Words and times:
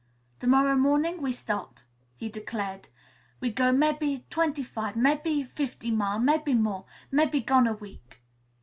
"To 0.39 0.47
morrow 0.47 0.75
morning 0.75 1.21
we 1.21 1.31
start," 1.31 1.83
he 2.17 2.27
declared. 2.27 2.87
"We 3.39 3.51
go 3.51 3.71
mebbe 3.71 4.27
twenty 4.31 4.63
five, 4.63 4.95
mebbe 4.95 5.45
fifty 5.53 5.91
mile, 5.91 6.17
mebbe 6.17 6.55
more. 6.59 6.85
Mebbe 7.11 7.45
gone 7.45 7.67
a 7.67 7.73
week." 7.73 8.19